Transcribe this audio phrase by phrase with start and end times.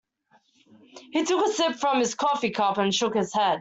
[1.11, 3.59] He took a sip from his coffee cup and shook his head.